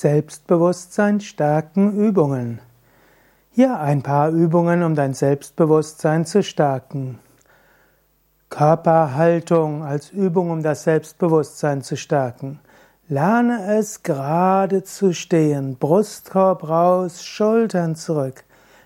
Selbstbewusstsein 0.00 1.18
stärken 1.18 1.92
Übungen. 1.92 2.60
Hier 3.50 3.80
ein 3.80 4.04
paar 4.04 4.30
Übungen, 4.30 4.84
um 4.84 4.94
dein 4.94 5.12
Selbstbewusstsein 5.12 6.24
zu 6.24 6.44
stärken. 6.44 7.18
Körperhaltung 8.48 9.82
als 9.82 10.10
Übung, 10.10 10.52
um 10.52 10.62
das 10.62 10.84
Selbstbewusstsein 10.84 11.82
zu 11.82 11.96
stärken. 11.96 12.60
Lerne 13.08 13.76
es 13.76 14.04
gerade 14.04 14.84
zu 14.84 15.12
stehen, 15.12 15.74
Brustkorb 15.78 16.68
raus, 16.68 17.24
Schultern 17.24 17.96
zurück. 17.96 18.44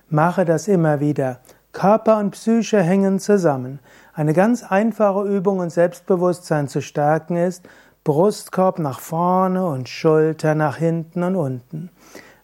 Mache 0.08 0.46
das 0.46 0.66
immer 0.66 1.00
wieder. 1.00 1.40
Körper 1.72 2.16
und 2.20 2.30
Psyche 2.30 2.80
hängen 2.80 3.18
zusammen. 3.18 3.80
Eine 4.14 4.32
ganz 4.32 4.62
einfache 4.62 5.28
Übung, 5.28 5.60
um 5.60 5.68
Selbstbewusstsein 5.68 6.68
zu 6.68 6.80
stärken, 6.80 7.36
ist, 7.36 7.68
Brustkorb 8.04 8.78
nach 8.78 8.98
vorne 9.00 9.66
und 9.66 9.88
Schulter 9.88 10.54
nach 10.54 10.76
hinten 10.76 11.22
und 11.22 11.36
unten. 11.36 11.90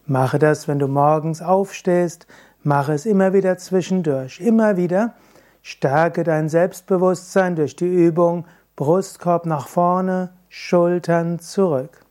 Mache 0.05 0.39
das, 0.39 0.67
wenn 0.67 0.79
du 0.79 0.87
morgens 0.87 1.41
aufstehst, 1.41 2.27
mache 2.63 2.93
es 2.93 3.05
immer 3.05 3.33
wieder 3.33 3.57
zwischendurch, 3.57 4.39
immer 4.39 4.77
wieder. 4.77 5.13
Stärke 5.61 6.23
dein 6.23 6.49
Selbstbewusstsein 6.49 7.55
durch 7.55 7.75
die 7.75 7.85
Übung 7.85 8.45
Brustkorb 8.75 9.45
nach 9.45 9.67
vorne, 9.67 10.29
Schultern 10.47 11.39
zurück. 11.39 12.05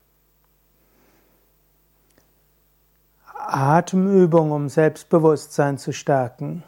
Atemübung, 3.35 4.51
um 4.53 4.69
Selbstbewusstsein 4.69 5.79
zu 5.79 5.93
stärken. 5.93 6.63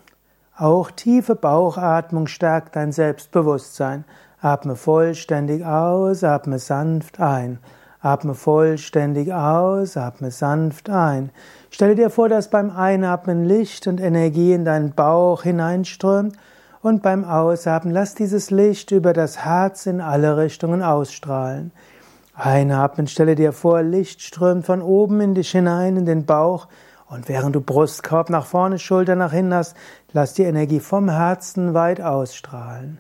Auch 0.57 0.91
tiefe 0.91 1.37
Bauchatmung 1.37 2.27
stärkt 2.27 2.77
dein 2.77 2.93
Selbstbewusstsein. 2.93 4.05
Atme 4.43 4.75
vollständig 4.75 5.67
aus, 5.67 6.25
atme 6.25 6.59
sanft 6.59 7.21
ein. 7.21 7.59
Atme 8.01 8.35
vollständig 8.35 9.35
aus, 9.35 9.99
atme 9.99 10.31
sanft 10.31 10.89
ein. 10.89 11.31
Stelle 11.71 11.95
dir 11.95 12.09
vor, 12.09 12.31
dass 12.31 12.49
beim 12.49 12.71
Einatmen 12.71 13.45
Licht 13.45 13.87
und 13.87 14.01
Energie 14.01 14.55
in 14.55 14.65
deinen 14.65 14.95
Bauch 14.95 15.43
hineinströmt 15.43 16.37
und 16.81 17.03
beim 17.03 17.25
Ausatmen 17.25 17.93
lass 17.93 18.15
dieses 18.15 18.51
Licht 18.51 18.91
über 18.93 19.13
das 19.13 19.45
Herz 19.45 19.85
in 19.85 20.01
alle 20.01 20.39
Richtungen 20.39 20.83
ausstrahlen. 20.83 21.73
Einatmen, 22.35 23.09
stelle 23.09 23.35
dir 23.35 23.53
vor, 23.53 23.83
Licht 23.83 24.23
strömt 24.23 24.65
von 24.65 24.81
oben 24.81 25.21
in 25.21 25.35
dich 25.35 25.51
hinein, 25.51 25.99
in 25.99 26.07
den 26.07 26.25
Bauch 26.25 26.69
und 27.11 27.29
während 27.29 27.55
du 27.55 27.61
Brustkorb 27.61 28.31
nach 28.31 28.47
vorne, 28.47 28.79
Schulter 28.79 29.17
nach 29.17 29.33
hinten 29.33 29.53
hast, 29.53 29.77
lass 30.13 30.33
die 30.33 30.45
Energie 30.45 30.81
vom 30.81 31.11
Herzen 31.11 31.75
weit 31.75 32.01
ausstrahlen. 32.01 32.99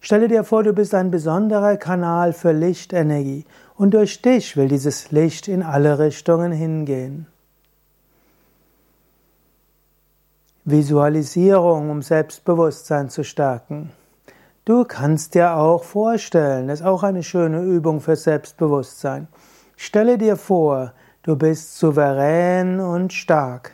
Stelle 0.00 0.28
dir 0.28 0.44
vor, 0.44 0.62
du 0.62 0.72
bist 0.72 0.94
ein 0.94 1.10
besonderer 1.10 1.76
Kanal 1.76 2.32
für 2.32 2.52
Lichtenergie 2.52 3.44
und 3.76 3.94
durch 3.94 4.22
dich 4.22 4.56
will 4.56 4.68
dieses 4.68 5.10
Licht 5.10 5.48
in 5.48 5.62
alle 5.62 5.98
Richtungen 5.98 6.52
hingehen. 6.52 7.26
Visualisierung, 10.64 11.90
um 11.90 12.02
Selbstbewusstsein 12.02 13.08
zu 13.08 13.24
stärken. 13.24 13.90
Du 14.64 14.84
kannst 14.84 15.34
dir 15.34 15.56
auch 15.56 15.82
vorstellen, 15.82 16.68
das 16.68 16.80
ist 16.80 16.86
auch 16.86 17.02
eine 17.02 17.22
schöne 17.22 17.62
Übung 17.62 18.02
für 18.02 18.16
Selbstbewusstsein. 18.16 19.28
Stelle 19.76 20.18
dir 20.18 20.36
vor, 20.36 20.92
du 21.22 21.36
bist 21.36 21.78
souverän 21.78 22.78
und 22.80 23.14
stark. 23.14 23.72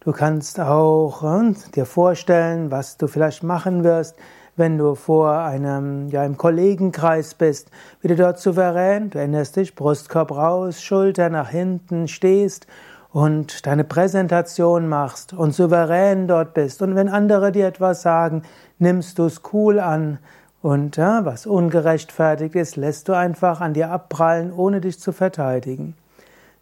Du 0.00 0.12
kannst 0.12 0.60
auch 0.60 1.24
äh, 1.24 1.52
dir 1.74 1.84
vorstellen, 1.84 2.70
was 2.70 2.96
du 2.96 3.08
vielleicht 3.08 3.42
machen 3.42 3.82
wirst, 3.82 4.14
wenn 4.56 4.78
du 4.78 4.94
vor 4.94 5.38
einem, 5.38 6.08
ja, 6.08 6.24
im 6.24 6.36
Kollegenkreis 6.36 7.34
bist, 7.34 7.70
wie 8.00 8.08
du 8.08 8.16
dort 8.16 8.38
souverän, 8.38 9.10
du 9.10 9.18
erinnerst 9.18 9.56
dich, 9.56 9.74
Brustkorb 9.74 10.32
raus, 10.32 10.82
Schulter 10.82 11.28
nach 11.28 11.50
hinten 11.50 12.08
stehst 12.08 12.66
und 13.12 13.66
deine 13.66 13.84
Präsentation 13.84 14.88
machst 14.88 15.32
und 15.32 15.54
souverän 15.54 16.26
dort 16.26 16.54
bist. 16.54 16.82
Und 16.82 16.94
wenn 16.94 17.08
andere 17.08 17.52
dir 17.52 17.66
etwas 17.66 18.02
sagen, 18.02 18.42
nimmst 18.78 19.18
du 19.18 19.26
es 19.26 19.42
cool 19.52 19.78
an 19.78 20.18
und 20.62 20.96
ja, 20.96 21.24
was 21.24 21.46
ungerechtfertigt 21.46 22.54
ist, 22.54 22.76
lässt 22.76 23.08
du 23.08 23.12
einfach 23.12 23.60
an 23.60 23.74
dir 23.74 23.90
abprallen, 23.90 24.52
ohne 24.52 24.80
dich 24.80 24.98
zu 24.98 25.12
verteidigen. 25.12 25.94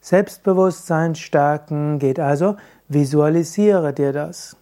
Selbstbewusstsein 0.01 1.15
stärken 1.15 1.99
geht 1.99 2.21
also, 2.21 2.57
visualisiere 2.89 3.95
dir 3.95 4.13
das. 4.13 4.57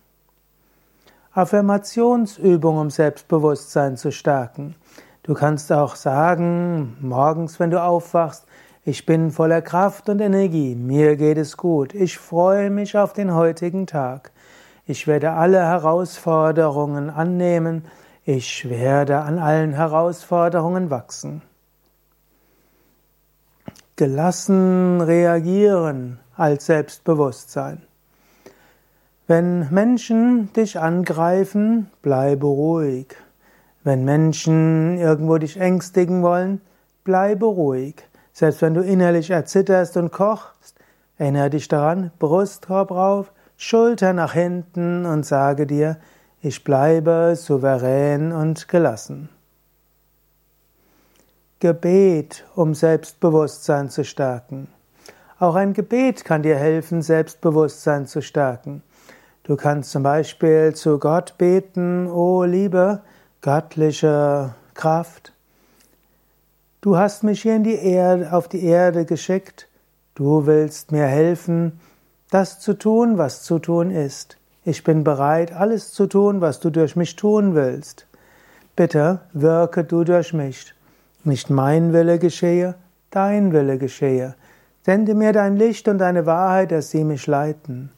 Affirmationsübung, 1.34 2.76
um 2.76 2.90
Selbstbewusstsein 2.90 3.96
zu 3.96 4.12
stärken. 4.12 4.74
Du 5.22 5.32
kannst 5.32 5.72
auch 5.72 5.96
sagen, 5.96 6.98
morgens, 7.00 7.58
wenn 7.58 7.70
du 7.70 7.82
aufwachst, 7.82 8.44
ich 8.84 9.06
bin 9.06 9.30
voller 9.30 9.62
Kraft 9.62 10.10
und 10.10 10.20
Energie, 10.20 10.74
mir 10.74 11.16
geht 11.16 11.38
es 11.38 11.56
gut, 11.56 11.94
ich 11.94 12.18
freue 12.18 12.68
mich 12.68 12.98
auf 12.98 13.14
den 13.14 13.32
heutigen 13.32 13.86
Tag. 13.86 14.32
Ich 14.84 15.06
werde 15.06 15.30
alle 15.32 15.60
Herausforderungen 15.60 17.08
annehmen, 17.08 17.84
ich 18.24 18.68
werde 18.68 19.20
an 19.20 19.38
allen 19.38 19.72
Herausforderungen 19.72 20.90
wachsen. 20.90 21.40
Gelassen 23.96 25.00
reagieren 25.00 26.18
als 26.36 26.66
Selbstbewusstsein. 26.66 27.82
Wenn 29.34 29.72
Menschen 29.72 30.52
dich 30.52 30.78
angreifen, 30.78 31.90
bleibe 32.02 32.46
ruhig. 32.46 33.16
Wenn 33.82 34.04
Menschen 34.04 34.98
irgendwo 34.98 35.38
dich 35.38 35.58
ängstigen 35.58 36.22
wollen, 36.22 36.60
bleibe 37.02 37.46
ruhig. 37.46 37.94
Selbst 38.34 38.60
wenn 38.60 38.74
du 38.74 38.82
innerlich 38.82 39.30
erzitterst 39.30 39.96
und 39.96 40.12
kochst, 40.12 40.78
erinnere 41.16 41.48
dich 41.48 41.66
daran, 41.66 42.10
Brustkorb 42.18 42.90
rauf, 42.90 43.32
Schulter 43.56 44.12
nach 44.12 44.34
hinten 44.34 45.06
und 45.06 45.24
sage 45.24 45.66
dir, 45.66 45.96
ich 46.42 46.62
bleibe 46.62 47.32
souverän 47.34 48.32
und 48.32 48.68
gelassen. 48.68 49.30
Gebet, 51.58 52.44
um 52.54 52.74
Selbstbewusstsein 52.74 53.88
zu 53.88 54.04
stärken. 54.04 54.68
Auch 55.38 55.54
ein 55.54 55.72
Gebet 55.72 56.22
kann 56.26 56.42
dir 56.42 56.56
helfen, 56.56 57.00
Selbstbewusstsein 57.00 58.06
zu 58.06 58.20
stärken. 58.20 58.82
Du 59.44 59.56
kannst 59.56 59.90
zum 59.90 60.04
Beispiel 60.04 60.72
zu 60.72 61.00
Gott 61.00 61.36
beten, 61.36 62.06
O 62.06 62.44
liebe 62.44 63.00
göttliche 63.40 64.54
Kraft, 64.74 65.32
du 66.80 66.96
hast 66.96 67.24
mich 67.24 67.42
hier 67.42 67.56
in 67.56 67.64
die 67.64 67.74
Erde, 67.74 68.32
auf 68.32 68.46
die 68.46 68.62
Erde 68.62 69.04
geschickt, 69.04 69.66
du 70.14 70.46
willst 70.46 70.92
mir 70.92 71.06
helfen, 71.06 71.80
das 72.30 72.60
zu 72.60 72.74
tun, 72.74 73.18
was 73.18 73.42
zu 73.42 73.58
tun 73.58 73.90
ist. 73.90 74.38
Ich 74.64 74.84
bin 74.84 75.02
bereit, 75.02 75.52
alles 75.52 75.90
zu 75.90 76.06
tun, 76.06 76.40
was 76.40 76.60
du 76.60 76.70
durch 76.70 76.94
mich 76.94 77.16
tun 77.16 77.56
willst. 77.56 78.06
Bitte 78.76 79.22
wirke 79.32 79.82
du 79.82 80.04
durch 80.04 80.32
mich. 80.32 80.72
Nicht 81.24 81.50
mein 81.50 81.92
Wille 81.92 82.20
geschehe, 82.20 82.76
dein 83.10 83.52
Wille 83.52 83.76
geschehe. 83.76 84.36
Sende 84.84 85.14
mir 85.14 85.32
dein 85.32 85.56
Licht 85.56 85.88
und 85.88 85.98
deine 85.98 86.26
Wahrheit, 86.26 86.70
dass 86.70 86.90
sie 86.92 87.02
mich 87.02 87.26
leiten. 87.26 87.90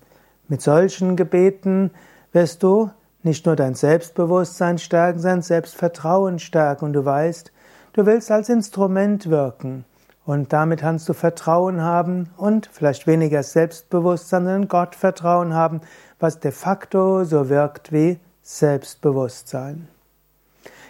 Mit 0.49 0.60
solchen 0.60 1.16
Gebeten 1.16 1.91
wirst 2.32 2.62
du 2.62 2.91
nicht 3.22 3.47
nur 3.47 3.56
dein 3.56 3.75
Selbstbewusstsein 3.75 4.78
stärken, 4.78 5.19
sondern 5.19 5.43
Selbstvertrauen 5.43 6.38
stärken 6.38 6.84
und 6.84 6.93
du 6.93 7.05
weißt, 7.05 7.50
du 7.94 8.05
willst 8.05 8.31
als 8.31 8.50
Instrument 8.50 9.31
wirken 9.31 9.87
und 10.27 10.53
damit 10.53 10.81
kannst 10.81 11.09
du 11.09 11.15
Vertrauen 11.15 11.81
haben 11.81 12.28
und 12.37 12.69
vielleicht 12.71 13.06
weniger 13.06 13.43
Selbstbewusstsein, 13.43 14.44
sondern 14.44 14.69
Gottvertrauen 14.69 15.55
haben, 15.55 15.81
was 16.19 16.41
de 16.41 16.53
facto 16.53 17.25
so 17.25 17.49
wirkt 17.49 17.93
wie 17.93 18.19
Selbstbewusstsein. 18.43 19.88